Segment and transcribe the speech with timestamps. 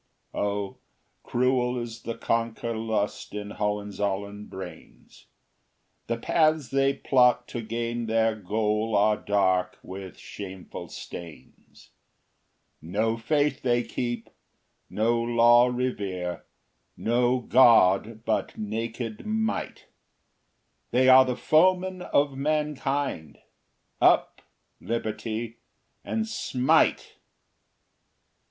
[0.33, 0.77] O
[1.21, 5.27] cruel is the conquer lust in Hohenzollern brains;
[6.07, 11.91] The paths they plot to gain their goal are dark with shameful stains:
[12.81, 14.31] No faith they keep,
[14.89, 16.45] no law revere,
[16.97, 19.85] no god but naked Might;
[20.89, 23.37] They are the foemen of mankind.
[24.01, 24.41] Up,
[24.79, 25.57] Liberty;
[26.03, 27.17] and smite!